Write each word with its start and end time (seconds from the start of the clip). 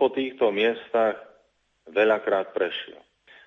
po 0.00 0.08
týchto 0.08 0.48
miestach 0.48 1.20
veľakrát 1.92 2.56
prešiel. 2.56 2.96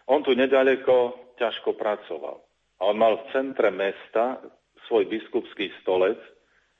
On 0.05 0.21
tu 0.21 0.38
nedaleko 0.38 1.17
ťažko 1.41 1.73
pracoval. 1.73 2.37
A 2.77 2.81
on 2.91 2.97
mal 2.99 3.17
v 3.17 3.29
centre 3.33 3.73
mesta 3.73 4.38
svoj 4.86 5.10
biskupský 5.10 5.74
stolec, 5.81 6.20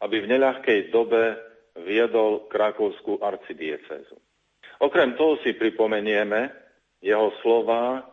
aby 0.04 0.22
v 0.22 0.30
neľahkej 0.36 0.94
dobe 0.94 1.40
viedol 1.82 2.46
krakovskú 2.52 3.24
arcidiecezu. 3.24 4.20
Okrem 4.84 5.16
toho 5.16 5.40
si 5.42 5.56
pripomenieme 5.56 6.52
jeho 7.00 7.32
slova 7.40 8.04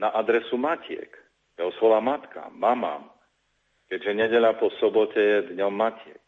na 0.00 0.08
adresu 0.16 0.56
matiek. 0.56 1.12
Jeho 1.60 1.70
slova 1.76 2.00
matka, 2.00 2.48
mamám, 2.48 3.12
keďže 3.92 4.12
nedela 4.16 4.56
po 4.56 4.72
sobote 4.80 5.20
je 5.20 5.52
dňom 5.52 5.74
matiek. 5.76 6.22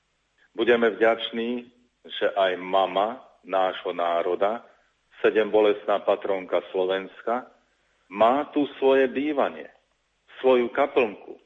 Budeme 0.53 0.93
vďační, 0.93 1.65
že 2.05 2.29
aj 2.37 2.61
mama 2.61 3.24
nášho 3.45 3.93
národa, 3.93 4.65
sedem 5.23 5.49
bolestná 5.49 6.01
patronka 6.05 6.61
Slovenska, 6.73 7.49
má 8.13 8.45
tu 8.53 8.69
svoje 8.77 9.09
bývanie, 9.09 9.69
svoju 10.41 10.69
kaplnku. 10.69 11.41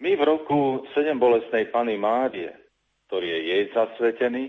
My 0.00 0.16
v 0.16 0.22
roku 0.24 0.84
sedem 0.96 1.20
bolestnej 1.20 1.68
Pany 1.68 1.96
Márie, 1.96 2.52
ktorý 3.08 3.26
je 3.26 3.40
jej 3.52 3.64
zasvetený, 3.72 4.44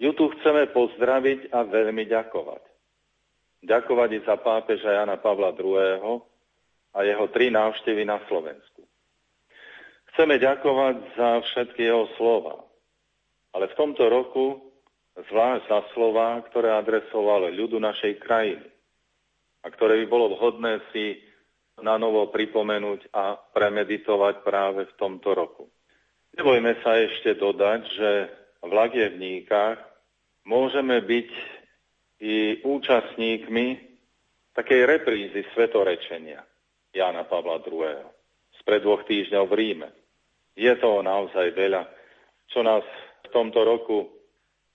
ju 0.00 0.10
tu 0.16 0.32
chceme 0.40 0.72
pozdraviť 0.72 1.52
a 1.52 1.64
veľmi 1.64 2.08
ďakovať. 2.08 2.62
Ďakovať 3.60 4.08
i 4.16 4.20
za 4.24 4.36
pápeža 4.40 4.96
Jana 4.96 5.20
Pavla 5.20 5.52
II. 5.52 6.24
a 6.96 6.98
jeho 7.04 7.26
tri 7.28 7.52
návštevy 7.52 8.08
na 8.08 8.16
Slovensku. 8.24 8.80
Chceme 10.10 10.40
ďakovať 10.40 10.96
za 11.14 11.28
všetky 11.44 11.86
jeho 11.86 12.08
slova, 12.16 12.64
ale 13.52 13.68
v 13.68 13.78
tomto 13.78 14.08
roku 14.10 14.69
zvlášť 15.16 15.64
za 15.66 15.80
slova, 15.94 16.42
ktoré 16.50 16.70
adresovali 16.74 17.54
ľudu 17.56 17.82
našej 17.82 18.22
krajiny 18.22 18.68
a 19.60 19.66
ktoré 19.68 20.00
by 20.04 20.06
bolo 20.06 20.26
vhodné 20.36 20.80
si 20.94 21.20
na 21.80 21.96
novo 21.96 22.28
pripomenúť 22.28 23.12
a 23.12 23.36
premeditovať 23.36 24.44
práve 24.44 24.84
v 24.88 24.96
tomto 25.00 25.32
roku. 25.32 25.64
Nebojme 26.36 26.78
sa 26.84 27.00
ešte 27.00 27.34
dodať, 27.34 27.80
že 27.90 28.10
v 28.60 28.70
Lagievníkach 28.70 29.80
môžeme 30.46 31.00
byť 31.00 31.30
i 32.20 32.60
účastníkmi 32.62 33.66
takej 34.52 34.80
reprízy 34.84 35.40
svetorečenia 35.56 36.44
Jana 36.92 37.24
Pavla 37.24 37.64
II. 37.64 38.04
spred 38.60 38.84
dvoch 38.84 39.08
týždňov 39.08 39.44
v 39.48 39.56
Ríme. 39.56 39.88
Je 40.58 40.72
to 40.76 41.00
naozaj 41.00 41.56
veľa, 41.56 41.88
čo 42.52 42.60
nás 42.60 42.84
v 43.24 43.28
tomto 43.32 43.64
roku 43.64 44.19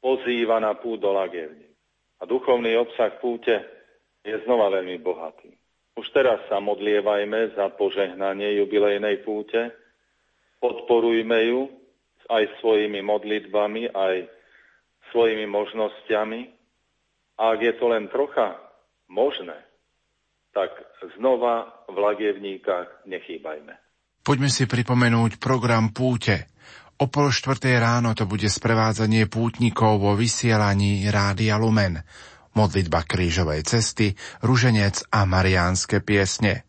pozýva 0.05 0.61
na 0.61 0.77
púd 0.77 1.01
do 1.01 1.09
Lagievní. 1.09 1.65
A 2.21 2.29
duchovný 2.29 2.77
obsah 2.77 3.17
púte 3.17 3.57
je 4.21 4.37
znova 4.45 4.69
veľmi 4.69 5.01
bohatý. 5.01 5.49
Už 5.97 6.05
teraz 6.13 6.45
sa 6.45 6.61
modlievajme 6.61 7.57
za 7.57 7.73
požehnanie 7.73 8.61
jubilejnej 8.61 9.25
púte, 9.25 9.73
podporujme 10.61 11.39
ju 11.49 11.73
aj 12.29 12.61
svojimi 12.61 13.01
modlitbami, 13.01 13.89
aj 13.89 14.29
svojimi 15.09 15.49
možnosťami. 15.49 16.41
A 17.41 17.57
ak 17.57 17.59
je 17.65 17.73
to 17.73 17.85
len 17.89 18.05
trocha 18.13 18.61
možné, 19.09 19.57
tak 20.53 20.69
znova 21.17 21.81
v 21.89 21.97
Lagievníkach 21.97 23.09
nechýbajme. 23.09 23.73
Poďme 24.21 24.49
si 24.53 24.69
pripomenúť 24.69 25.41
program 25.41 25.89
púte. 25.89 26.54
O 26.95 27.11
pol 27.11 27.27
štvrtej 27.27 27.75
ráno 27.75 28.15
to 28.15 28.23
bude 28.23 28.47
sprevádzanie 28.47 29.27
pútnikov 29.27 29.99
vo 29.99 30.15
vysielaní 30.15 31.03
Rádia 31.11 31.59
Lumen, 31.59 31.99
modlitba 32.55 33.03
krížovej 33.03 33.67
cesty, 33.67 34.15
ruženec 34.39 35.03
a 35.11 35.27
mariánske 35.27 35.99
piesne. 35.99 36.63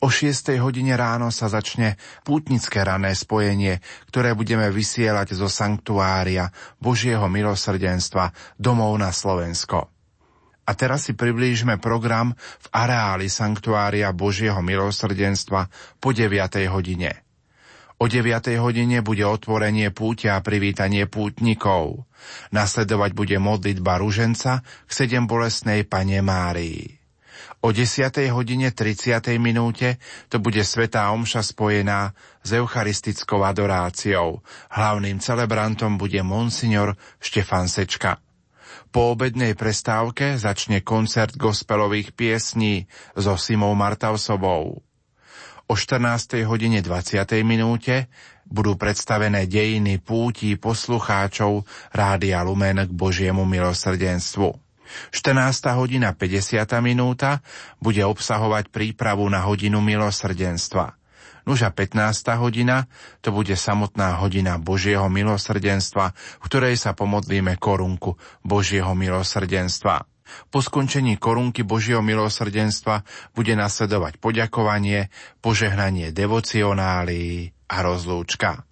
O 0.00 0.08
6. 0.08 0.56
hodine 0.64 0.96
ráno 0.96 1.28
sa 1.28 1.52
začne 1.52 2.00
pútnické 2.24 2.80
rané 2.80 3.12
spojenie, 3.12 3.84
ktoré 4.08 4.32
budeme 4.32 4.72
vysielať 4.72 5.36
zo 5.36 5.52
sanktuária 5.52 6.48
Božieho 6.80 7.28
milosrdenstva 7.28 8.32
domov 8.56 8.96
na 8.96 9.12
Slovensko. 9.12 9.92
A 10.64 10.70
teraz 10.72 11.04
si 11.04 11.12
priblížme 11.12 11.76
program 11.76 12.32
v 12.36 12.66
areáli 12.72 13.28
sanktuária 13.28 14.16
Božieho 14.16 14.64
milosrdenstva 14.64 15.68
po 16.00 16.16
9. 16.16 16.32
hodine. 16.72 17.27
O 17.98 18.06
9. 18.06 18.30
hodine 18.62 19.02
bude 19.02 19.26
otvorenie 19.26 19.90
púťa 19.90 20.38
a 20.38 20.44
privítanie 20.44 21.10
pútnikov. 21.10 22.06
Nasledovať 22.54 23.10
bude 23.10 23.36
modlitba 23.42 23.98
ruženca 23.98 24.62
k 24.62 24.90
sedem 24.90 25.26
bolesnej 25.26 25.82
pane 25.82 26.22
Márii. 26.22 26.94
O 27.58 27.74
10. 27.74 28.30
hodine 28.30 28.70
30. 28.70 29.18
minúte 29.42 29.98
to 30.30 30.38
bude 30.38 30.62
svetá 30.62 31.10
omša 31.10 31.42
spojená 31.42 32.14
s 32.46 32.54
eucharistickou 32.54 33.42
adoráciou. 33.42 34.46
Hlavným 34.70 35.18
celebrantom 35.18 35.98
bude 35.98 36.22
monsignor 36.22 36.94
Štefan 37.18 37.66
Sečka. 37.66 38.22
Po 38.94 39.10
obednej 39.10 39.58
prestávke 39.58 40.38
začne 40.38 40.86
koncert 40.86 41.34
gospelových 41.34 42.14
piesní 42.14 42.86
so 43.18 43.34
Simou 43.34 43.74
Martausovou. 43.74 44.86
O 45.68 45.76
14. 45.76 46.48
hodine 46.48 46.80
20. 46.80 47.28
minúte 47.44 48.08
budú 48.48 48.80
predstavené 48.80 49.44
dejiny 49.44 50.00
púti 50.00 50.56
poslucháčov 50.56 51.68
Rádia 51.92 52.40
Lumen 52.40 52.88
k 52.88 52.88
Božiemu 52.88 53.44
milosrdenstvu. 53.44 54.48
14. 55.12 55.76
hodina 55.76 56.16
50. 56.16 56.64
minúta 56.80 57.44
bude 57.84 58.00
obsahovať 58.00 58.72
prípravu 58.72 59.28
na 59.28 59.44
hodinu 59.44 59.84
milosrdenstva. 59.84 60.96
Nuž 61.44 61.68
a 61.68 61.70
15. 61.76 62.00
hodina 62.40 62.88
to 63.20 63.28
bude 63.28 63.52
samotná 63.52 64.16
hodina 64.24 64.56
Božieho 64.56 65.12
milosrdenstva, 65.12 66.16
v 66.16 66.44
ktorej 66.48 66.80
sa 66.80 66.96
pomodlíme 66.96 67.60
korunku 67.60 68.16
Božieho 68.40 68.96
milosrdenstva. 68.96 70.08
Po 70.48 70.64
skončení 70.64 71.16
korunky 71.20 71.64
Božieho 71.66 72.04
milosrdenstva 72.04 73.02
bude 73.32 73.52
nasledovať 73.54 74.20
poďakovanie, 74.20 75.12
požehnanie 75.44 76.10
devocionálií 76.14 77.52
a 77.68 77.76
rozlúčka. 77.84 78.68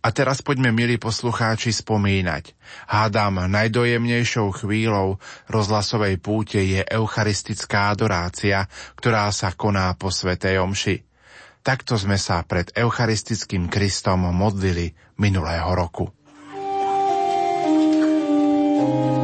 A 0.00 0.08
teraz 0.10 0.40
poďme, 0.40 0.72
milí 0.72 0.96
poslucháči, 0.96 1.70
spomínať. 1.70 2.56
Hádam, 2.88 3.46
najdojemnejšou 3.52 4.64
chvíľou 4.64 5.20
rozhlasovej 5.46 6.16
púte 6.18 6.60
je 6.60 6.80
eucharistická 6.84 7.92
adorácia, 7.92 8.66
ktorá 8.96 9.28
sa 9.30 9.52
koná 9.52 9.92
po 9.94 10.08
Svetej 10.08 10.58
Omši. 10.60 10.96
Takto 11.60 12.00
sme 12.00 12.16
sa 12.16 12.40
pred 12.42 12.72
eucharistickým 12.72 13.68
Kristom 13.68 14.24
modlili 14.32 14.96
minulého 15.20 15.68
roku. 15.76 16.08
Nech 18.80 19.19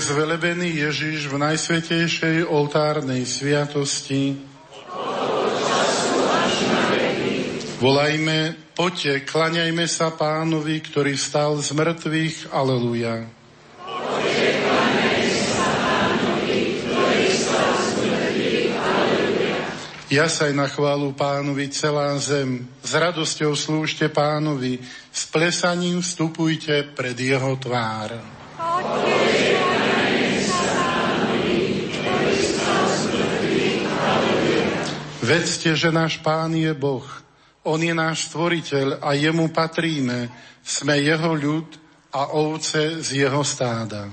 zvelebený 0.00 0.80
Ježiš 0.80 1.28
v 1.28 1.36
najsvetejšej 1.36 2.48
oltárnej 2.48 3.28
sviatosti. 3.28 4.32
Volajme, 7.80 8.56
poďte, 8.72 9.24
klaňajme 9.28 9.84
sa 9.84 10.12
pánovi, 10.12 10.80
ktorý 10.80 11.16
vstal 11.16 11.60
z 11.60 11.76
mŕtvych. 11.76 12.36
Aleluja. 12.48 13.28
Jasaj 20.10 20.50
na 20.50 20.66
chválu 20.66 21.14
pánovi 21.14 21.70
celá 21.70 22.18
zem, 22.18 22.66
s 22.82 22.92
radosťou 22.98 23.54
slúžte 23.54 24.10
pánovi, 24.10 24.82
s 25.14 25.22
plesaním 25.30 26.02
vstupujte 26.02 26.82
pred 26.98 27.14
jeho 27.14 27.54
tvár. 27.54 28.39
Vedzte, 35.30 35.78
že 35.78 35.94
náš 35.94 36.18
Pán 36.26 36.50
je 36.58 36.74
Boh. 36.74 37.06
On 37.62 37.78
je 37.78 37.94
náš 37.94 38.26
stvoriteľ 38.26 38.98
a 38.98 39.14
jemu 39.14 39.46
patríme. 39.54 40.26
Sme 40.58 40.98
jeho 40.98 41.38
ľud 41.38 41.70
a 42.10 42.34
ovce 42.34 42.98
z 42.98 43.22
jeho 43.22 43.46
stáda. 43.46 44.10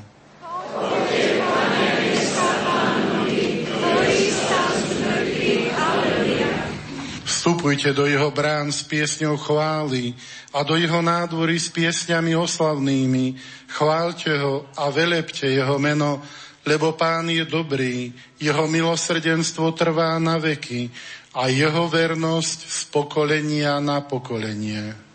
Vstupujte 7.25 7.97
do 7.97 8.05
jeho 8.05 8.29
brán 8.29 8.69
s 8.69 8.85
piesňou 8.85 9.41
chvály 9.41 10.13
a 10.53 10.61
do 10.61 10.77
jeho 10.77 11.01
nádvory 11.01 11.57
s 11.57 11.73
piesňami 11.73 12.37
oslavnými. 12.37 13.33
Chválte 13.73 14.37
ho 14.37 14.69
a 14.77 14.93
velepte 14.93 15.49
jeho 15.49 15.81
meno, 15.81 16.21
lebo 16.67 16.93
Pán 16.99 17.31
je 17.31 17.47
dobrý, 17.47 18.11
jeho 18.35 18.67
milosrdenstvo 18.67 19.71
trvá 19.71 20.19
na 20.19 20.35
veky 20.35 20.91
a 21.39 21.47
jeho 21.47 21.87
vernosť 21.87 22.59
z 22.67 22.79
pokolenia 22.91 23.79
na 23.79 24.03
pokolenie. 24.03 25.07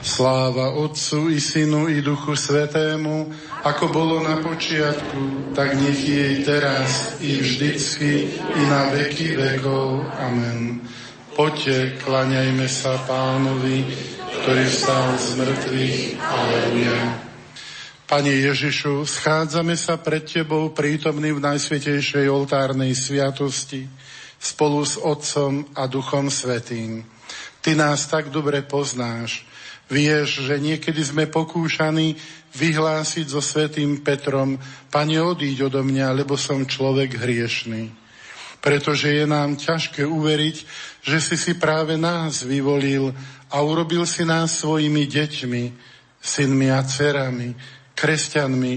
Sláva 0.00 0.74
Otcu 0.76 1.30
i 1.32 1.40
Synu 1.40 1.88
i 1.88 2.02
Duchu 2.04 2.36
Svetému, 2.36 3.30
ako 3.62 3.84
bolo 3.88 4.20
na 4.20 4.42
počiatku, 4.42 5.54
tak 5.56 5.78
nech 5.78 5.96
je 5.96 6.44
teraz 6.44 7.16
i 7.24 7.40
vždycky 7.40 8.28
i 8.36 8.62
na 8.68 8.92
veky 8.92 9.38
vekov. 9.38 10.04
Amen. 10.20 10.84
Poďte, 11.32 11.96
klaňajme 12.04 12.68
sa 12.68 13.00
pánovi, 13.08 13.86
ktorý 14.40 14.64
vstal 14.72 15.20
z 15.20 15.28
mŕtvych. 15.36 15.98
Aleluja. 16.16 16.96
Pane 18.08 18.32
Ježišu, 18.32 19.04
schádzame 19.04 19.76
sa 19.76 20.00
pred 20.00 20.24
Tebou 20.24 20.72
prítomný 20.72 21.36
v 21.36 21.44
Najsvetejšej 21.44 22.24
oltárnej 22.32 22.96
sviatosti 22.96 23.84
spolu 24.40 24.80
s 24.80 24.96
Otcom 24.96 25.68
a 25.76 25.84
Duchom 25.84 26.32
Svetým. 26.32 27.04
Ty 27.60 27.76
nás 27.76 28.08
tak 28.08 28.32
dobre 28.32 28.64
poznáš. 28.64 29.44
Vieš, 29.92 30.48
že 30.48 30.56
niekedy 30.56 31.04
sme 31.04 31.28
pokúšaní 31.28 32.16
vyhlásiť 32.56 33.26
so 33.28 33.44
Svetým 33.44 34.00
Petrom, 34.00 34.56
Pane, 34.88 35.20
odíď 35.20 35.68
odo 35.68 35.84
mňa, 35.84 36.16
lebo 36.16 36.40
som 36.40 36.64
človek 36.64 37.20
hriešný. 37.20 37.99
Pretože 38.60 39.08
je 39.08 39.24
nám 39.24 39.56
ťažké 39.56 40.04
uveriť, 40.04 40.56
že 41.00 41.18
si 41.20 41.36
si 41.36 41.52
práve 41.56 41.96
nás 41.96 42.44
vyvolil 42.44 43.16
a 43.48 43.56
urobil 43.64 44.04
si 44.04 44.24
nás 44.24 44.60
svojimi 44.60 45.08
deťmi, 45.08 45.64
synmi 46.20 46.68
a 46.68 46.84
dcerami, 46.84 47.56
kresťanmi, 47.96 48.72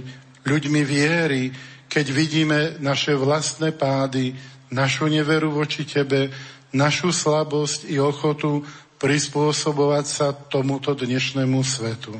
ľuďmi 0.47 0.81
viery, 0.87 1.51
keď 1.91 2.05
vidíme 2.09 2.59
naše 2.79 3.13
vlastné 3.13 3.75
pády, 3.75 4.33
našu 4.71 5.11
neveru 5.11 5.51
voči 5.51 5.85
Tebe, 5.85 6.31
našu 6.73 7.13
slabosť 7.13 7.85
i 7.91 7.99
ochotu 8.01 8.65
prispôsobovať 8.97 10.05
sa 10.07 10.31
tomuto 10.33 10.95
dnešnému 10.95 11.59
svetu. 11.61 12.15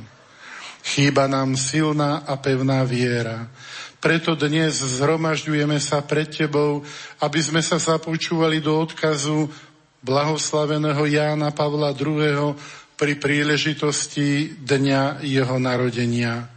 Chýba 0.83 1.31
nám 1.31 1.55
silná 1.55 2.27
a 2.27 2.35
pevná 2.35 2.83
viera. 2.83 3.47
Preto 4.03 4.35
dnes 4.35 4.83
zhromažďujeme 4.83 5.79
sa 5.79 6.03
pred 6.03 6.27
Tebou, 6.27 6.83
aby 7.23 7.39
sme 7.39 7.63
sa 7.63 7.79
započúvali 7.79 8.59
do 8.59 8.75
odkazu 8.75 9.47
blahoslaveného 10.03 11.07
Jána 11.07 11.55
Pavla 11.55 11.95
II. 11.95 12.51
pri 12.99 13.15
príležitosti 13.15 14.59
dňa 14.59 15.23
jeho 15.23 15.55
narodenia. 15.55 16.51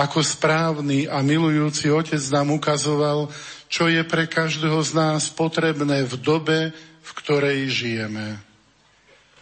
Ako 0.00 0.24
správny 0.24 1.04
a 1.04 1.20
milujúci 1.20 1.92
otec 1.92 2.24
nám 2.32 2.56
ukazoval, 2.56 3.28
čo 3.68 3.92
je 3.92 4.00
pre 4.08 4.24
každého 4.24 4.80
z 4.80 4.96
nás 4.96 5.28
potrebné 5.28 6.08
v 6.08 6.14
dobe, 6.16 6.72
v 7.04 7.10
ktorej 7.20 7.68
žijeme. 7.68 8.40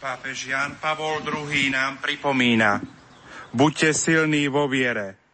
Pápež 0.03 0.51
Jan 0.51 0.83
Pavol 0.83 1.23
II 1.23 1.71
nám 1.71 2.03
pripomína, 2.03 2.83
buďte 3.55 3.95
silní 3.95 4.51
vo 4.51 4.67
viere. 4.67 5.26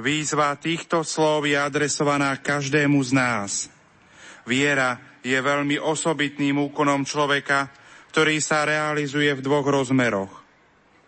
Výzva 0.00 0.56
týchto 0.56 1.04
slov 1.04 1.44
je 1.44 1.60
adresovaná 1.60 2.32
každému 2.40 3.04
z 3.04 3.12
nás. 3.12 3.52
Viera 4.48 4.96
je 5.20 5.36
veľmi 5.36 5.76
osobitným 5.76 6.56
úkonom 6.72 7.04
človeka, 7.04 7.68
ktorý 8.08 8.40
sa 8.40 8.64
realizuje 8.64 9.28
v 9.36 9.44
dvoch 9.44 9.68
rozmeroch. 9.68 10.32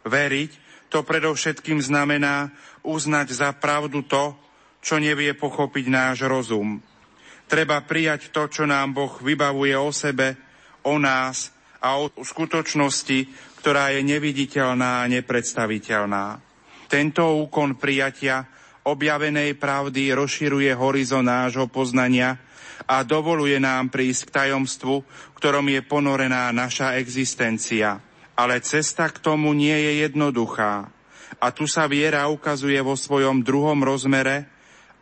Veriť 0.05 0.51
to 0.93 1.01
predovšetkým 1.09 1.81
znamená 1.81 2.53
uznať 2.85 3.33
za 3.33 3.57
pravdu 3.57 4.05
to, 4.05 4.37
čo 4.85 5.01
nevie 5.01 5.33
pochopiť 5.33 5.85
náš 5.89 6.29
rozum. 6.29 6.85
Treba 7.49 7.81
prijať 7.81 8.29
to, 8.29 8.45
čo 8.53 8.69
nám 8.69 8.93
Boh 8.93 9.17
vybavuje 9.25 9.73
o 9.73 9.89
sebe, 9.89 10.37
o 10.85 11.01
nás 11.01 11.49
a 11.81 11.97
o 11.97 12.13
skutočnosti, 12.13 13.25
ktorá 13.57 13.97
je 13.97 14.05
neviditeľná 14.05 15.01
a 15.01 15.09
nepredstaviteľná. 15.09 16.45
Tento 16.93 17.41
úkon 17.41 17.81
prijatia 17.81 18.45
objavenej 18.83 19.55
pravdy 19.59 20.15
rozširuje 20.15 20.71
horizont 20.75 21.27
nášho 21.27 21.71
poznania 21.71 22.39
a 22.87 23.07
dovoluje 23.07 23.59
nám 23.63 23.91
prísť 23.91 24.29
k 24.29 24.35
tajomstvu, 24.43 25.07
ktorom 25.39 25.67
je 25.71 25.81
ponorená 25.87 26.51
naša 26.51 26.99
existencia. 26.99 28.03
Ale 28.35 28.59
cesta 28.65 29.07
k 29.13 29.23
tomu 29.23 29.55
nie 29.55 29.75
je 29.75 29.93
jednoduchá. 30.09 30.91
A 31.43 31.47
tu 31.51 31.67
sa 31.67 31.87
viera 31.87 32.27
ukazuje 32.31 32.79
vo 32.83 32.99
svojom 32.99 33.43
druhom 33.43 33.83
rozmere, 33.83 34.47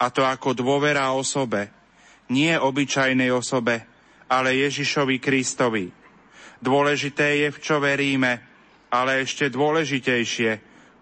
a 0.01 0.09
to 0.09 0.25
ako 0.25 0.57
dôvera 0.57 1.13
osobe. 1.13 1.69
Nie 2.33 2.57
obyčajnej 2.57 3.29
osobe, 3.29 3.85
ale 4.31 4.57
Ježišovi 4.57 5.21
Kristovi. 5.21 5.93
Dôležité 6.61 7.45
je, 7.45 7.49
v 7.53 7.59
čo 7.61 7.77
veríme, 7.81 8.41
ale 8.89 9.25
ešte 9.25 9.53
dôležitejšie, 9.53 10.51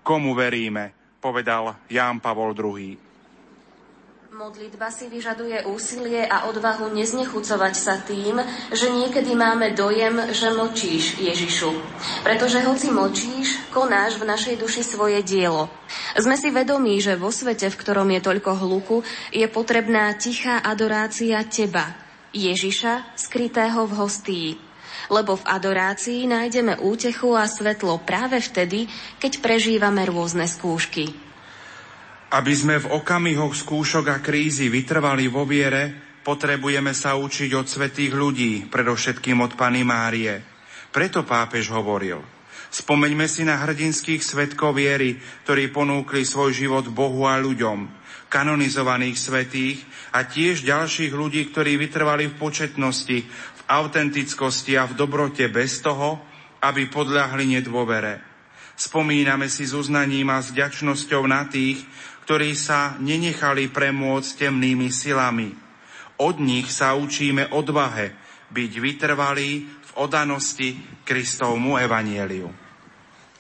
komu 0.03 0.35
veríme, 0.35 0.98
povedal 1.19 1.77
Ján 1.91 2.23
Pavol 2.23 2.55
II. 2.55 3.09
Modlitba 4.39 4.87
si 4.95 5.11
vyžaduje 5.11 5.67
úsilie 5.67 6.23
a 6.23 6.47
odvahu 6.47 6.95
neznechucovať 6.95 7.75
sa 7.75 7.99
tým, 7.99 8.39
že 8.71 8.87
niekedy 8.87 9.35
máme 9.35 9.75
dojem, 9.75 10.31
že 10.31 10.55
močíš 10.55 11.19
Ježišu. 11.19 11.75
Pretože 12.23 12.63
hoci 12.63 12.95
močíš, 12.95 13.59
konáš 13.75 14.15
v 14.15 14.31
našej 14.31 14.63
duši 14.63 14.87
svoje 14.87 15.27
dielo. 15.27 15.67
Sme 16.15 16.39
si 16.39 16.55
vedomí, 16.55 17.03
že 17.03 17.19
vo 17.19 17.35
svete, 17.35 17.67
v 17.67 17.81
ktorom 17.83 18.07
je 18.15 18.21
toľko 18.23 18.53
hluku, 18.63 18.97
je 19.35 19.47
potrebná 19.51 20.15
tichá 20.15 20.63
adorácia 20.63 21.43
Teba, 21.43 21.99
Ježiša, 22.31 23.19
skrytého 23.19 23.91
v 23.91 23.93
hostii. 23.99 24.68
Lebo 25.09 25.41
v 25.41 25.49
adorácii 25.49 26.29
nájdeme 26.29 26.85
útechu 26.85 27.33
a 27.33 27.49
svetlo 27.49 28.05
práve 28.05 28.45
vtedy, 28.45 28.85
keď 29.17 29.41
prežívame 29.41 30.05
rôzne 30.05 30.45
skúšky. 30.45 31.09
Aby 32.29 32.53
sme 32.53 32.77
v 32.77 32.93
okamihoch 32.93 33.57
skúšok 33.57 34.05
a 34.13 34.21
krízy 34.21 34.69
vytrvali 34.69 35.33
vo 35.33 35.49
viere, 35.49 35.97
potrebujeme 36.21 36.93
sa 36.93 37.17
učiť 37.17 37.51
od 37.57 37.65
svetých 37.65 38.13
ľudí, 38.13 38.69
predovšetkým 38.69 39.41
od 39.41 39.57
Pany 39.57 39.81
Márie. 39.81 40.45
Preto 40.93 41.25
pápež 41.25 41.73
hovoril, 41.73 42.21
spomeňme 42.69 43.25
si 43.25 43.49
na 43.49 43.57
hrdinských 43.65 44.21
svetkov 44.21 44.77
viery, 44.77 45.17
ktorí 45.49 45.73
ponúkli 45.73 46.29
svoj 46.29 46.53
život 46.53 46.85
Bohu 46.93 47.25
a 47.25 47.41
ľuďom, 47.41 47.89
kanonizovaných 48.29 49.17
svetých 49.17 49.81
a 50.13 50.29
tiež 50.29 50.69
ďalších 50.69 51.13
ľudí, 51.17 51.49
ktorí 51.49 51.81
vytrvali 51.81 52.29
v 52.29 52.37
početnosti, 52.37 53.25
autentickosti 53.69 54.81
a 54.81 54.89
v 54.89 54.97
dobrote 54.97 55.45
bez 55.53 55.85
toho, 55.85 56.19
aby 56.65 56.89
podľahli 56.89 57.61
nedôvere. 57.61 58.25
Spomíname 58.75 59.47
si 59.53 59.69
s 59.69 59.77
uznaním 59.77 60.33
a 60.33 60.41
s 60.41 60.51
ďačnosťou 60.57 61.23
na 61.29 61.45
tých, 61.47 61.85
ktorí 62.25 62.57
sa 62.57 62.97
nenechali 62.99 63.69
premôcť 63.69 64.49
temnými 64.49 64.89
silami. 64.89 65.53
Od 66.19 66.37
nich 66.43 66.73
sa 66.73 66.97
učíme 66.99 67.53
odvahe 67.55 68.15
byť 68.49 68.73
vytrvalí 68.81 69.67
v 69.69 69.91
odanosti 70.01 70.79
Kristovmu 71.05 71.77
evanieliu. 71.79 72.51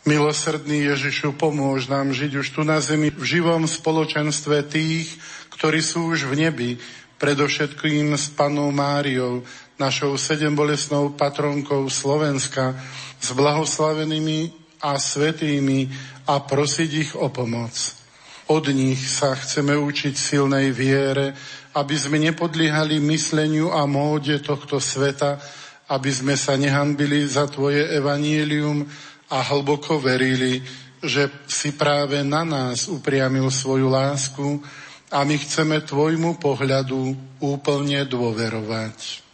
Milosrdný 0.08 0.88
Ježišu, 0.88 1.36
pomôž 1.36 1.90
nám 1.90 2.16
žiť 2.16 2.40
už 2.40 2.46
tu 2.54 2.62
na 2.64 2.80
zemi 2.80 3.12
v 3.12 3.24
živom 3.24 3.68
spoločenstve 3.68 4.64
tých, 4.64 5.20
ktorí 5.52 5.84
sú 5.84 6.14
už 6.16 6.32
v 6.32 6.48
nebi, 6.48 6.70
predovšetkým 7.18 8.14
s 8.14 8.30
panou 8.32 8.70
Máriou, 8.70 9.44
našou 9.78 10.18
sedembolesnou 10.18 11.14
patronkou 11.14 11.86
Slovenska, 11.86 12.74
s 13.18 13.34
blahoslavenými 13.34 14.52
a 14.82 14.98
svetými 14.98 15.90
a 16.26 16.38
prosiť 16.42 16.90
ich 16.94 17.12
o 17.14 17.30
pomoc. 17.30 17.74
Od 18.50 18.64
nich 18.70 18.98
sa 18.98 19.34
chceme 19.34 19.74
učiť 19.74 20.14
silnej 20.14 20.70
viere, 20.74 21.34
aby 21.74 21.94
sme 21.94 22.18
nepodliehali 22.22 22.98
mysleniu 23.02 23.70
a 23.74 23.86
móde 23.86 24.38
tohto 24.42 24.82
sveta, 24.82 25.38
aby 25.88 26.10
sme 26.10 26.34
sa 26.36 26.58
nehanbili 26.58 27.24
za 27.26 27.46
Tvoje 27.48 27.86
evanielium, 27.92 28.84
a 29.28 29.44
hlboko 29.44 30.00
verili, 30.00 30.64
že 31.04 31.28
si 31.46 31.76
práve 31.76 32.24
na 32.24 32.42
nás 32.42 32.88
upriamil 32.88 33.52
svoju 33.52 33.92
lásku 33.92 34.64
a 35.12 35.24
my 35.24 35.36
chceme 35.36 35.84
tvojmu 35.84 36.40
pohľadu 36.40 37.16
úplne 37.40 38.02
dôverovať. 38.08 39.27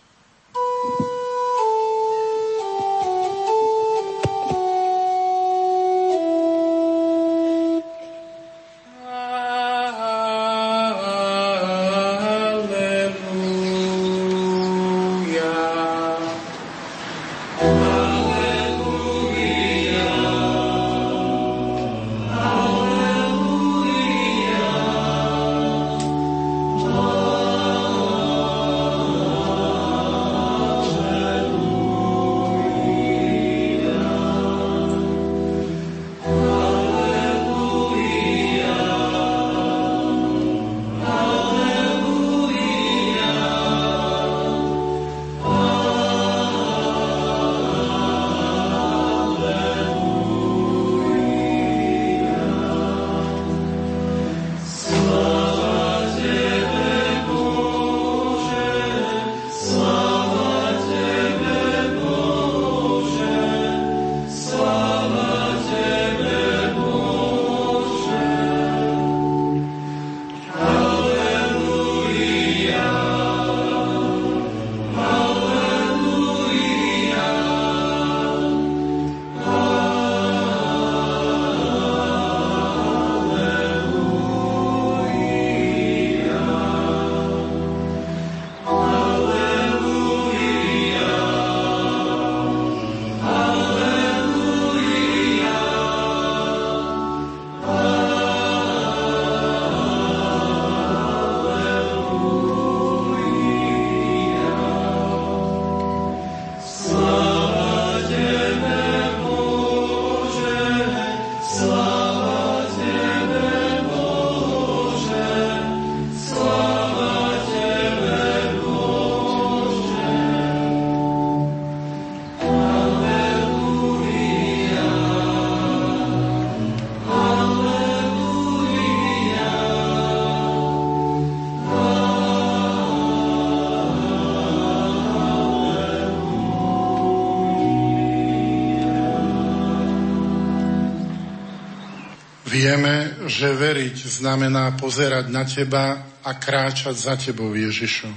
Vieme, 142.64 143.28
že 143.28 143.52
veriť 143.52 144.24
znamená 144.24 144.72
pozerať 144.80 145.28
na 145.28 145.44
teba 145.44 146.00
a 146.24 146.32
kráčať 146.32 146.96
za 146.96 147.12
tebou, 147.12 147.52
Ježišu. 147.52 148.08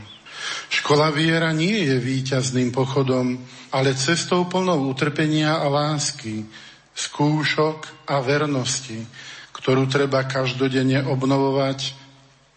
Škola 0.72 1.12
viera 1.12 1.52
nie 1.52 1.84
je 1.84 2.00
víťazným 2.00 2.72
pochodom, 2.72 3.44
ale 3.76 4.00
cestou 4.00 4.48
plnou 4.48 4.88
utrpenia 4.88 5.60
a 5.60 5.68
lásky, 5.68 6.48
skúšok 6.96 8.08
a 8.08 8.24
vernosti, 8.24 8.96
ktorú 9.52 9.84
treba 9.92 10.24
každodenne 10.24 11.04
obnovovať 11.04 11.92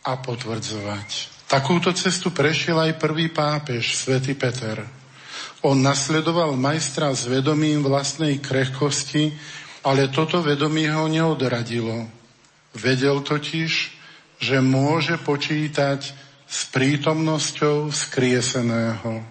a 0.06 0.14
potvrdzovať. 0.14 1.42
Takúto 1.50 1.90
cestu 1.90 2.30
prešiel 2.30 2.78
aj 2.78 3.02
prvý 3.02 3.34
pápež, 3.34 3.98
svätý 3.98 4.38
Peter. 4.38 4.78
On 5.66 5.74
nasledoval 5.74 6.54
majstra 6.54 7.10
s 7.10 7.26
vedomím 7.26 7.82
vlastnej 7.82 8.38
krehkosti 8.38 9.34
ale 9.84 10.12
toto 10.12 10.44
vedomie 10.44 10.92
ho 10.92 11.08
neodradilo. 11.08 12.08
Vedel 12.76 13.24
totiž, 13.24 13.72
že 14.40 14.56
môže 14.60 15.16
počítať 15.20 16.00
s 16.50 16.58
prítomnosťou 16.74 17.92
skrieseného. 17.92 19.22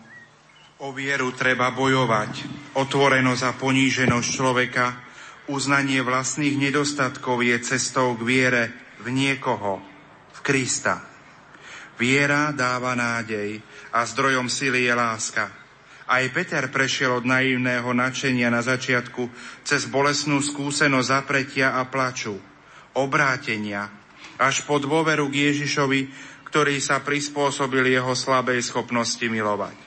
O 0.79 0.95
vieru 0.95 1.35
treba 1.35 1.75
bojovať, 1.75 2.47
otvorenosť 2.79 3.43
a 3.43 3.51
poníženosť 3.51 4.27
človeka, 4.31 4.85
uznanie 5.51 5.99
vlastných 5.99 6.55
nedostatkov 6.55 7.43
je 7.43 7.57
cestou 7.59 8.15
k 8.15 8.21
viere 8.23 8.63
v 9.03 9.11
niekoho, 9.11 9.83
v 10.31 10.39
Krista. 10.39 11.03
Viera 11.99 12.55
dáva 12.55 12.95
nádej 12.95 13.59
a 13.91 14.07
zdrojom 14.07 14.47
sily 14.47 14.87
je 14.87 14.93
láska. 14.95 15.58
Aj 16.09 16.25
Peter 16.33 16.65
prešiel 16.73 17.21
od 17.21 17.25
naivného 17.29 17.93
nadšenia 17.93 18.49
na 18.49 18.65
začiatku 18.65 19.29
cez 19.61 19.85
bolesnú 19.85 20.41
skúsenosť 20.41 21.05
zapretia 21.05 21.77
a 21.77 21.85
plaču, 21.85 22.33
obrátenia, 22.97 23.93
až 24.41 24.65
po 24.65 24.81
dôveru 24.81 25.29
k 25.29 25.53
Ježišovi, 25.53 26.01
ktorý 26.49 26.81
sa 26.81 27.05
prispôsobil 27.05 27.93
jeho 27.93 28.17
slabej 28.17 28.57
schopnosti 28.65 29.21
milovať. 29.21 29.77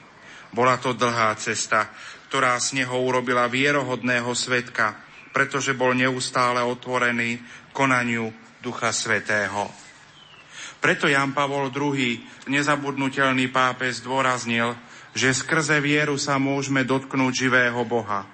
Bola 0.55 0.79
to 0.79 0.95
dlhá 0.95 1.35
cesta, 1.35 1.91
ktorá 2.31 2.55
z 2.55 2.79
neho 2.79 2.95
urobila 3.03 3.51
vierohodného 3.51 4.31
svetka, 4.31 4.95
pretože 5.35 5.75
bol 5.75 5.91
neustále 5.91 6.63
otvorený 6.63 7.43
konaniu 7.75 8.31
Ducha 8.63 8.95
Svetého. 8.95 9.67
Preto 10.79 11.11
Jan 11.11 11.35
Pavol 11.35 11.67
II, 11.67 12.15
nezabudnutelný 12.47 13.51
pápež, 13.51 13.99
zdôraznil, 13.99 14.71
že 15.13 15.33
skrze 15.33 15.77
vieru 15.77 16.17
sa 16.17 16.41
môžeme 16.41 16.81
dotknúť 16.81 17.33
živého 17.33 17.81
Boha. 17.85 18.25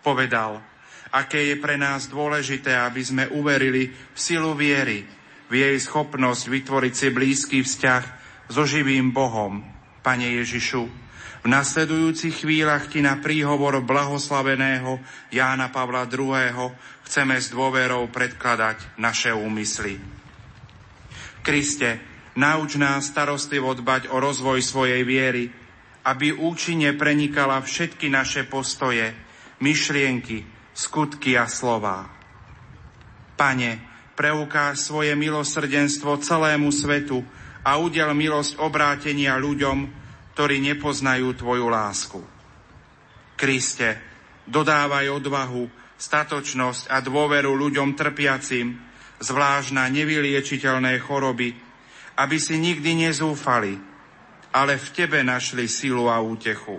Povedal, 0.00 0.62
aké 1.10 1.50
je 1.50 1.56
pre 1.58 1.74
nás 1.74 2.06
dôležité, 2.06 2.78
aby 2.78 3.02
sme 3.02 3.24
uverili 3.34 3.90
v 3.90 4.18
silu 4.18 4.54
viery, 4.54 5.04
v 5.50 5.54
jej 5.58 5.76
schopnosť 5.82 6.46
vytvoriť 6.46 6.94
si 6.94 7.08
blízky 7.10 7.58
vzťah 7.66 8.04
so 8.46 8.62
živým 8.62 9.10
Bohom. 9.10 9.66
Pane 10.00 10.38
Ježišu, 10.40 10.86
v 11.40 11.46
nasledujúcich 11.48 12.44
chvíľach 12.44 12.92
ti 12.92 13.00
na 13.00 13.18
príhovor 13.18 13.80
blahoslaveného 13.80 15.00
Jána 15.32 15.72
Pavla 15.72 16.04
II. 16.04 16.70
chceme 17.08 17.36
s 17.40 17.50
dôverou 17.50 18.06
predkladať 18.12 19.00
naše 19.00 19.32
úmysly. 19.32 19.96
Kriste, 21.40 21.96
nauč 22.36 22.76
nás 22.76 23.08
starostlivo 23.08 23.72
dbať 23.72 24.12
o 24.12 24.20
rozvoj 24.20 24.60
svojej 24.60 25.00
viery, 25.02 25.48
aby 26.04 26.32
účinne 26.32 26.96
prenikala 26.96 27.60
všetky 27.60 28.08
naše 28.08 28.48
postoje, 28.48 29.12
myšlienky, 29.60 30.44
skutky 30.72 31.36
a 31.36 31.44
slova. 31.44 32.08
Pane, 33.36 33.70
preukáž 34.16 34.80
svoje 34.80 35.16
milosrdenstvo 35.16 36.20
celému 36.20 36.72
svetu 36.72 37.24
a 37.64 37.76
udel 37.76 38.12
milosť 38.16 38.60
obrátenia 38.60 39.36
ľuďom, 39.36 39.78
ktorí 40.36 40.60
nepoznajú 40.72 41.36
Tvoju 41.36 41.68
lásku. 41.68 42.20
Kriste, 43.36 44.00
dodávaj 44.48 45.08
odvahu, 45.12 45.68
statočnosť 46.00 46.88
a 46.88 47.04
dôveru 47.04 47.52
ľuďom 47.52 47.92
trpiacim, 47.92 48.76
zvlášť 49.20 49.76
na 49.76 49.84
nevyliečiteľné 49.92 50.96
choroby, 51.04 51.52
aby 52.16 52.36
si 52.40 52.56
nikdy 52.56 53.08
nezúfali, 53.08 53.89
ale 54.50 54.78
v 54.78 54.88
Tebe 54.90 55.22
našli 55.22 55.70
silu 55.70 56.10
a 56.10 56.18
útechu. 56.18 56.78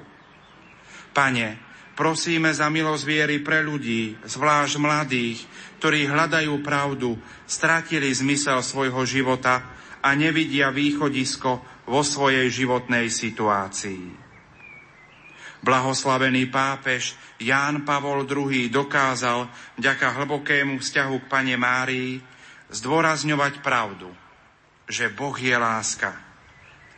Pane, 1.12 1.60
prosíme 1.96 2.52
za 2.52 2.72
milosť 2.72 3.04
viery 3.04 3.38
pre 3.44 3.64
ľudí, 3.64 4.16
zvlášť 4.24 4.76
mladých, 4.80 5.44
ktorí 5.80 6.08
hľadajú 6.08 6.54
pravdu, 6.64 7.20
stratili 7.48 8.12
zmysel 8.12 8.64
svojho 8.64 9.04
života 9.04 9.64
a 10.00 10.16
nevidia 10.16 10.72
východisko 10.72 11.62
vo 11.88 12.02
svojej 12.02 12.48
životnej 12.48 13.12
situácii. 13.12 14.22
Blahoslavený 15.62 16.50
pápež 16.50 17.14
Ján 17.38 17.86
Pavol 17.86 18.26
II 18.26 18.66
dokázal 18.74 19.46
vďaka 19.78 20.08
hlbokému 20.18 20.82
vzťahu 20.82 21.16
k 21.22 21.30
Pane 21.30 21.54
Márii 21.54 22.18
zdôrazňovať 22.74 23.62
pravdu, 23.62 24.10
že 24.90 25.14
Boh 25.14 25.38
je 25.38 25.54
láska. 25.54 26.31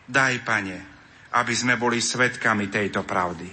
Daj, 0.04 0.44
Pane, 0.44 0.78
aby 1.32 1.54
sme 1.56 1.80
boli 1.80 2.04
svetkami 2.04 2.68
tejto 2.68 3.08
pravdy. 3.08 3.48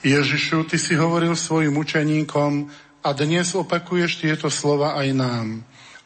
Ježišu, 0.00 0.64
Ty 0.64 0.80
si 0.80 0.96
hovoril 0.96 1.36
svojim 1.36 1.76
učeníkom 1.76 2.72
a 3.04 3.08
dnes 3.12 3.52
opakuješ 3.52 4.24
tieto 4.24 4.48
slova 4.48 4.96
aj 4.96 5.08
nám. 5.12 5.46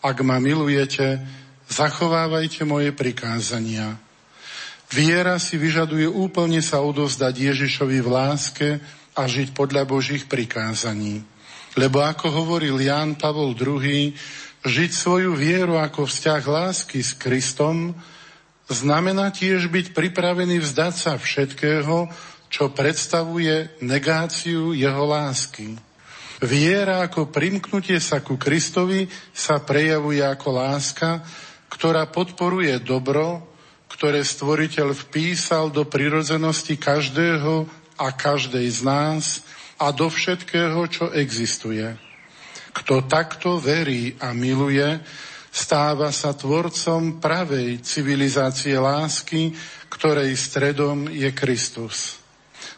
Ak 0.03 0.18
ma 0.27 0.42
milujete, 0.42 1.22
zachovávajte 1.70 2.66
moje 2.66 2.90
prikázania. 2.90 3.94
Viera 4.90 5.38
si 5.38 5.55
vyžaduje 5.55 6.11
úplne 6.11 6.59
sa 6.59 6.83
odozdať 6.83 7.55
Ježišovi 7.55 7.98
v 8.03 8.09
láske 8.11 8.68
a 9.14 9.22
žiť 9.22 9.55
podľa 9.55 9.87
Božích 9.87 10.27
prikázaní. 10.27 11.22
Lebo 11.79 12.03
ako 12.03 12.42
hovoril 12.42 12.74
Ján 12.83 13.14
Pavol 13.14 13.55
II, 13.55 14.11
žiť 14.66 14.90
svoju 14.90 15.38
vieru 15.38 15.79
ako 15.79 16.11
vzťah 16.11 16.42
lásky 16.42 16.98
s 17.07 17.14
Kristom 17.14 17.94
znamená 18.68 19.33
tiež 19.33 19.72
byť 19.72 19.96
pripravený 19.96 20.61
vzdať 20.61 20.94
sa 20.94 21.12
všetkého, 21.16 22.09
čo 22.48 22.72
predstavuje 22.72 23.81
negáciu 23.85 24.72
jeho 24.72 25.04
lásky. 25.04 25.76
Viera 26.38 27.02
ako 27.02 27.35
primknutie 27.35 27.98
sa 27.98 28.22
ku 28.22 28.38
Kristovi 28.38 29.11
sa 29.35 29.59
prejavuje 29.59 30.22
ako 30.22 30.48
láska, 30.54 31.20
ktorá 31.66 32.07
podporuje 32.09 32.78
dobro, 32.78 33.42
ktoré 33.90 34.22
stvoriteľ 34.22 34.94
vpísal 34.94 35.74
do 35.74 35.83
prirodzenosti 35.83 36.78
každého 36.78 37.66
a 37.98 38.07
každej 38.14 38.66
z 38.70 38.81
nás 38.87 39.42
a 39.83 39.90
do 39.90 40.07
všetkého, 40.07 40.78
čo 40.87 41.11
existuje. 41.11 41.98
Kto 42.70 43.02
takto 43.11 43.59
verí 43.59 44.14
a 44.22 44.31
miluje, 44.31 45.02
stáva 45.59 46.14
sa 46.14 46.31
tvorcom 46.31 47.18
pravej 47.18 47.83
civilizácie 47.83 48.79
lásky, 48.79 49.51
ktorej 49.90 50.38
stredom 50.38 51.11
je 51.11 51.35
Kristus. 51.35 52.23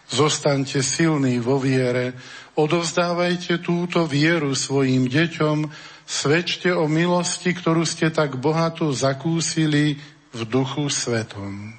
Zostaňte 0.09 0.81
silní 0.81 1.39
vo 1.45 1.61
viere, 1.61 2.17
odovzdávajte 2.57 3.61
túto 3.61 4.09
vieru 4.09 4.57
svojim 4.57 5.07
deťom, 5.07 5.69
svedčte 6.09 6.73
o 6.73 6.89
milosti, 6.89 7.53
ktorú 7.53 7.85
ste 7.85 8.09
tak 8.09 8.41
bohato 8.41 8.91
zakúsili 8.97 10.01
v 10.33 10.41
Duchu 10.49 10.89
Svetom. 10.89 11.77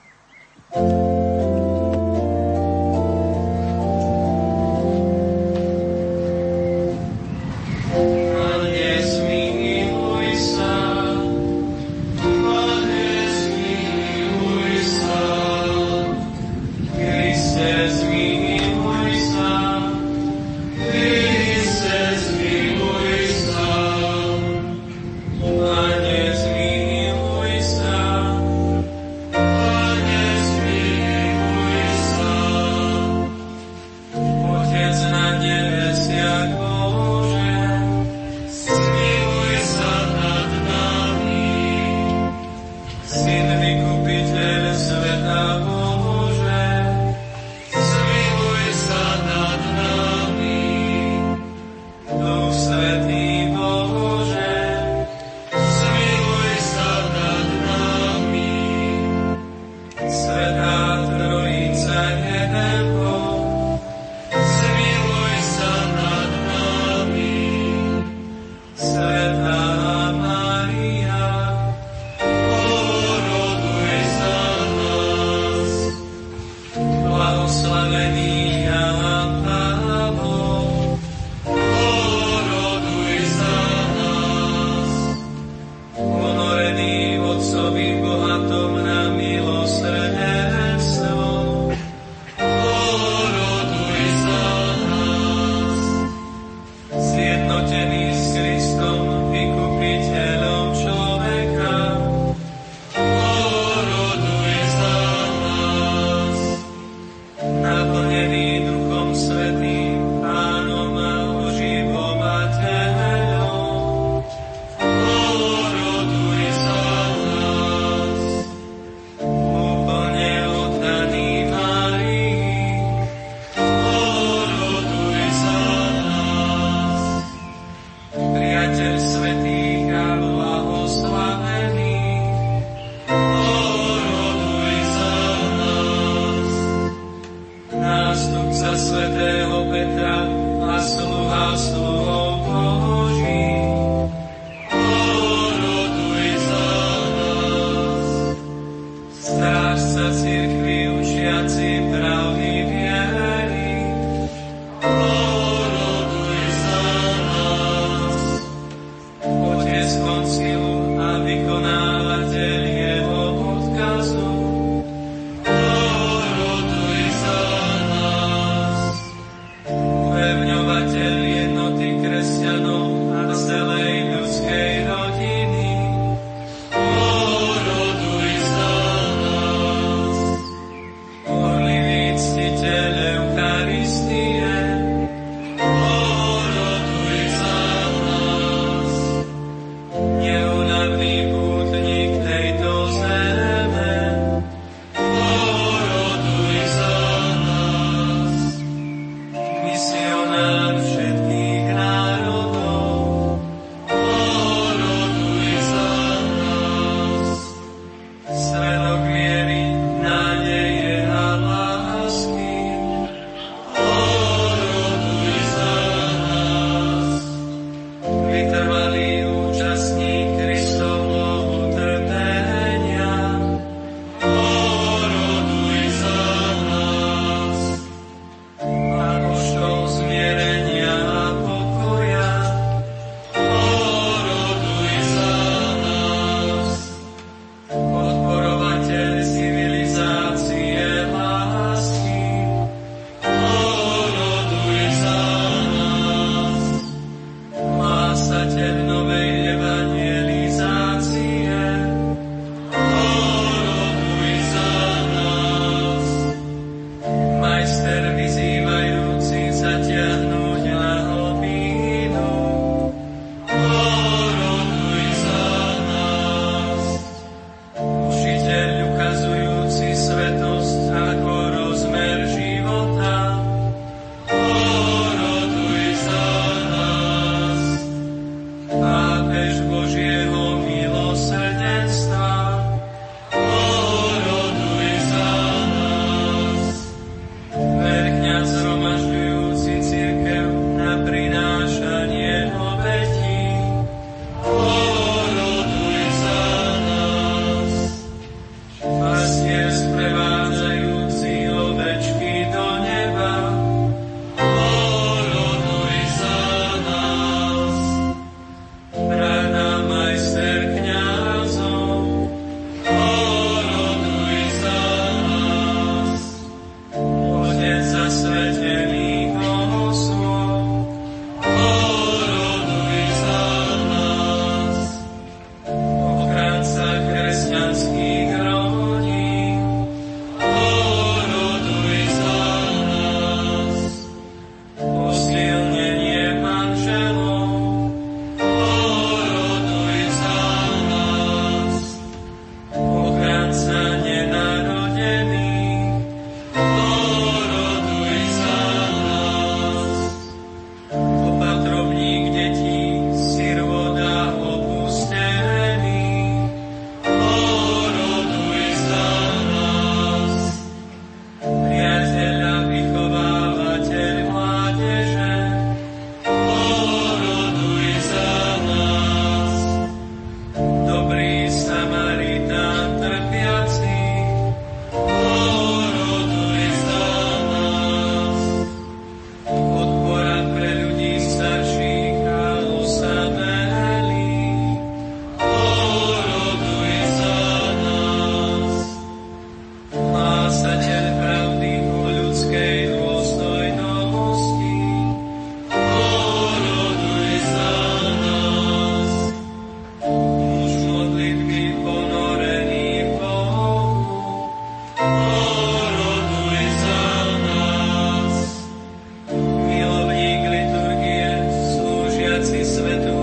Za 412.44 413.21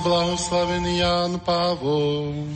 blahoslavený 0.00 1.00
Ján 1.00 1.32
Pavol. 1.40 2.48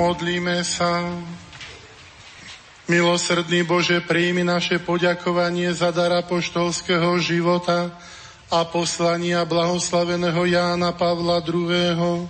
Modlíme 0.00 0.64
sa. 0.64 1.06
Milosrdný 2.90 3.62
Bože, 3.62 4.02
príjmi 4.02 4.42
naše 4.42 4.82
poďakovanie 4.82 5.70
za 5.70 5.94
dar 5.94 6.10
apoštolského 6.10 7.14
života 7.22 7.94
a 8.50 8.66
poslania 8.66 9.46
blahoslaveného 9.46 10.42
Jána 10.42 10.90
Pavla 10.90 11.38
II 11.38 12.26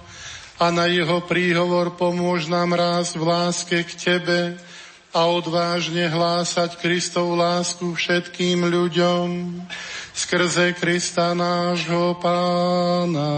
a 0.61 0.68
na 0.68 0.85
jeho 0.92 1.25
príhovor 1.25 1.96
pomôž 1.96 2.44
nám 2.53 2.77
raz 2.77 3.16
v 3.16 3.25
láske 3.25 3.81
k 3.81 3.92
Tebe 3.96 4.40
a 5.09 5.20
odvážne 5.25 6.05
hlásať 6.05 6.77
Kristov 6.77 7.33
lásku 7.33 7.88
všetkým 7.96 8.68
ľuďom 8.68 9.57
skrze 10.12 10.77
Krista 10.77 11.33
nášho 11.33 12.12
Pána. 12.20 13.33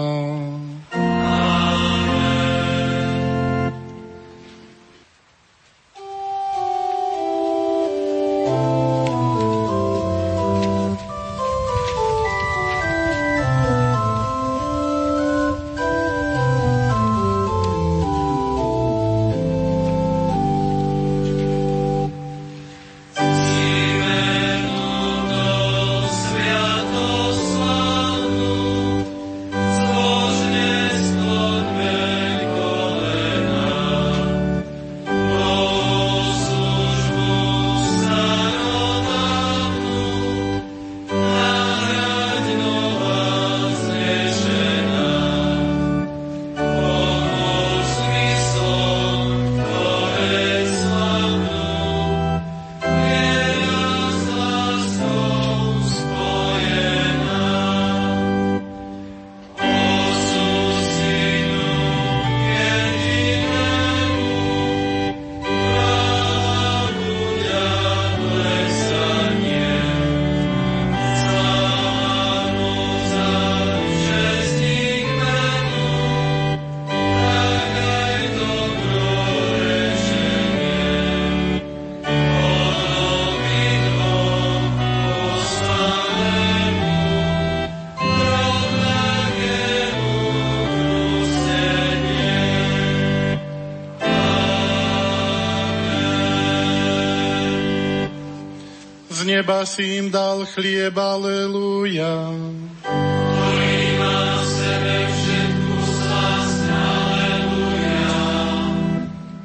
Neba 99.42 99.66
si 99.66 99.98
im 99.98 100.06
dal 100.06 100.46
chlieb, 100.46 100.94
aleluja. 100.94 102.30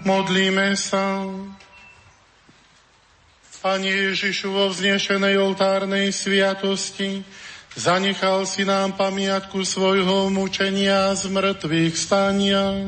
Modlíme 0.05 0.77
sa. 0.77 1.25
Pane 3.65 3.89
Ježišu, 3.89 4.53
vo 4.53 4.69
vznešenej 4.69 5.33
oltárnej 5.41 6.13
sviatosti, 6.13 7.25
zanechal 7.73 8.45
si 8.45 8.69
nám 8.69 8.93
pamiatku 9.01 9.65
svojho 9.65 10.29
mučenia 10.29 11.09
z 11.17 11.25
mŕtvych 11.25 11.97
stania. 11.97 12.85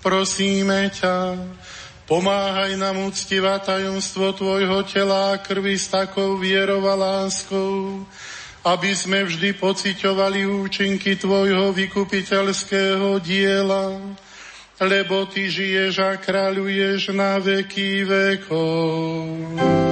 Prosíme 0.00 0.88
ťa, 0.88 1.36
Pomáhaj 2.10 2.74
nám 2.74 3.06
uctivať 3.06 3.70
tajomstvo 3.70 4.34
Tvojho 4.34 4.82
tela 4.82 5.30
a 5.30 5.38
krvi 5.38 5.78
s 5.78 5.94
takou 5.94 6.34
vierou 6.42 6.82
a 6.90 6.98
láskou, 6.98 8.02
aby 8.66 8.90
sme 8.90 9.22
vždy 9.30 9.54
pociťovali 9.54 10.42
účinky 10.42 11.14
Tvojho 11.14 11.70
vykupiteľského 11.70 13.14
diela, 13.22 13.94
lebo 14.82 15.22
Ty 15.30 15.54
žiješ 15.54 16.02
a 16.02 16.18
kráľuješ 16.18 17.14
na 17.14 17.38
veky 17.38 18.02
vekov. 18.02 19.89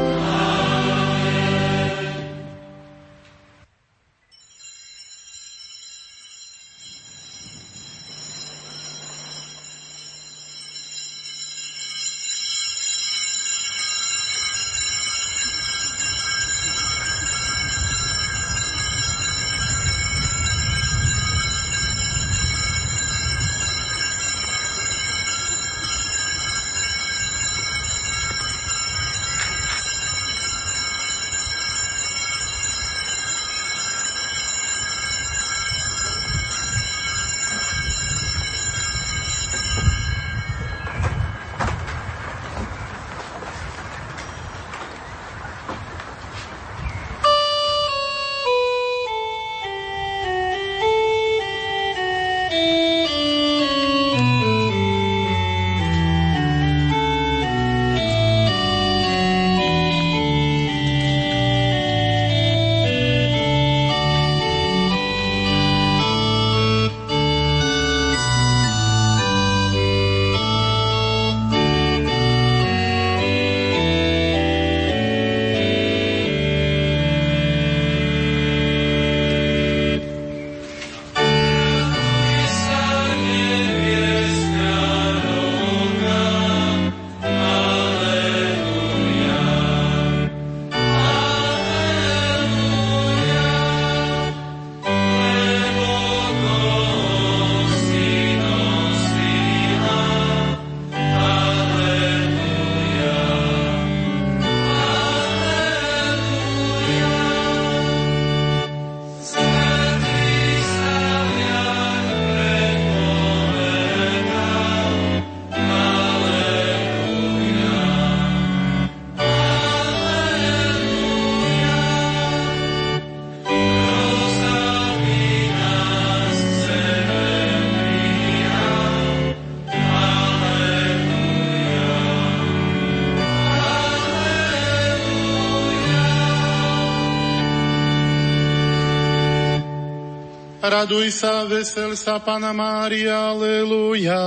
Raduj 140.68 141.16
sa, 141.16 141.48
vesel 141.48 141.96
sa, 141.96 142.20
Pana 142.20 142.52
Mária, 142.52 143.32
aleluja. 143.32 144.20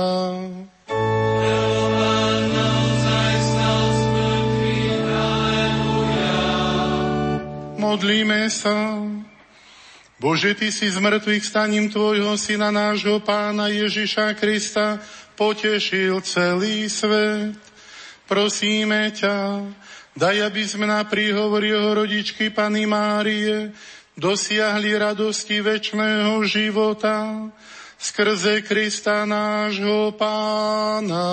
Modlíme 7.78 8.50
sa. 8.50 8.74
Bože, 10.18 10.58
Ty 10.58 10.74
si 10.74 10.90
z 10.90 10.98
mŕtvych 10.98 11.46
staním 11.46 11.86
Tvojho 11.86 12.34
Syna, 12.34 12.74
nášho 12.74 13.22
Pána 13.22 13.70
Ježiša 13.70 14.34
Krista, 14.34 14.98
potešil 15.38 16.26
celý 16.26 16.90
svet. 16.90 17.54
Prosíme 18.26 19.14
ťa, 19.14 19.62
daj, 20.18 20.50
aby 20.50 20.62
sme 20.66 20.90
na 20.90 21.06
príhovor 21.06 21.62
jeho 21.62 22.02
rodičky 22.02 22.50
Pany 22.50 22.82
Márie 22.90 23.70
dosiahli 24.16 24.92
radosti 24.98 25.60
väčšného 25.64 26.42
života 26.44 27.48
skrze 27.96 28.60
Krista 28.66 29.24
nášho 29.24 30.12
Pána. 30.18 31.30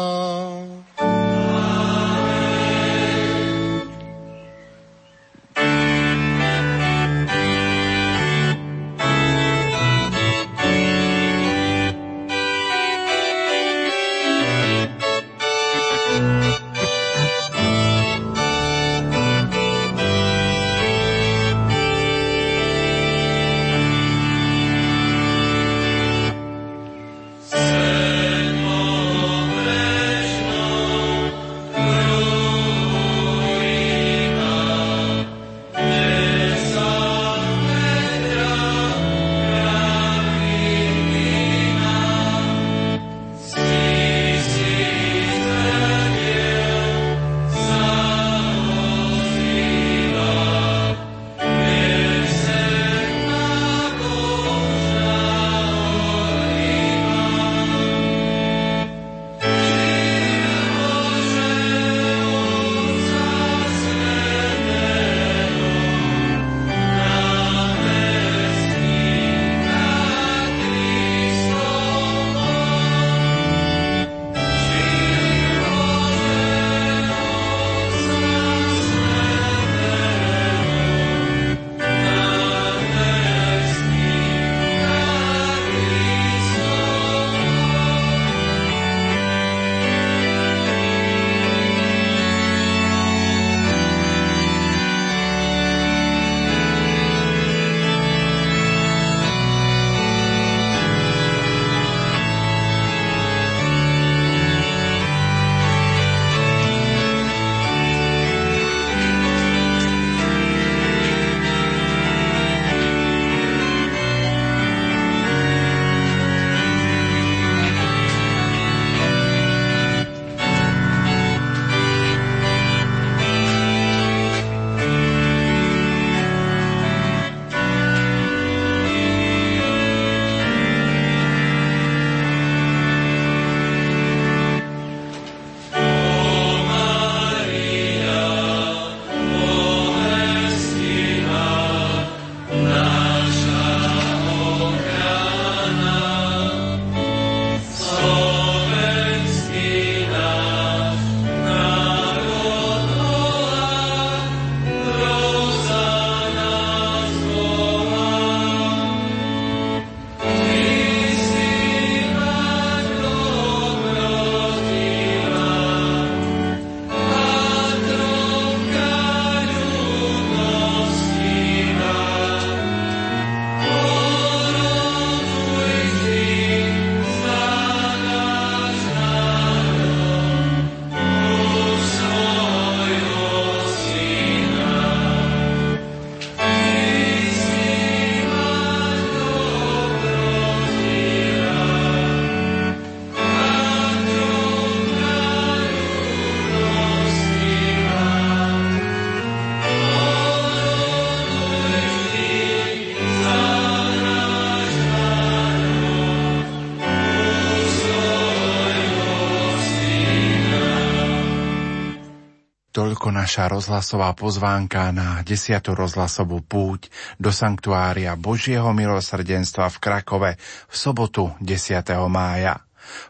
Toľko 212.80 213.12
naša 213.12 213.52
rozhlasová 213.52 214.16
pozvánka 214.16 214.96
na 214.96 215.20
10. 215.20 215.60
rozhlasovú 215.76 216.40
púť 216.40 216.88
do 217.20 217.28
Sanktuária 217.28 218.16
Božieho 218.16 218.72
milosrdenstva 218.72 219.68
v 219.68 219.78
Krakove 219.84 220.32
v 220.40 220.76
sobotu 220.80 221.28
10. 221.44 221.84
mája. 222.08 222.64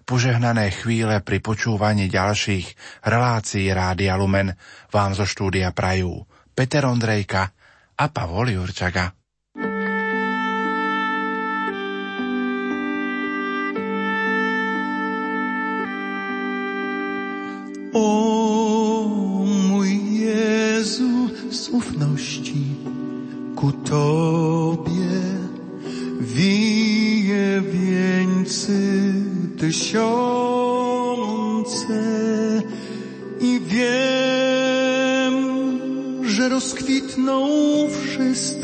Požehnané 0.10 0.74
chvíle 0.74 1.22
pri 1.22 1.38
počúvaní 1.46 2.10
ďalších 2.10 2.66
relácií 3.06 3.70
Rádia 3.70 4.18
Lumen 4.18 4.58
vám 4.90 5.14
zo 5.14 5.30
štúdia 5.30 5.70
prajú 5.70 6.26
Peter 6.58 6.90
Ondrejka 6.90 7.54
a 7.94 8.06
Pavol 8.10 8.50
Jurčaga. 8.58 9.19
Ufności 21.72 22.66
ku 23.56 23.72
Tobie 23.72 25.22
wije 26.20 27.62
wieńcy 27.62 29.14
tysiące 29.58 30.30
i 33.42 33.62
wiem, 33.66 35.36
że 36.30 36.50
rozkwitną 36.50 37.48
wszystkie. 37.90 38.60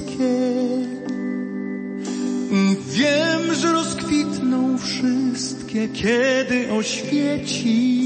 Wiem, 2.88 3.53
że 3.53 3.72
rozkwitną 3.72 4.78
wszystkie, 4.78 5.89
kiedy 5.89 6.72
oświeci 6.72 8.06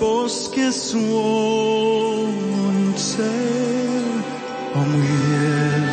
boskie 0.00 0.72
słońce. 0.72 2.77
Say, 2.98 3.22
o 4.74 4.80
mujer. 4.80 5.87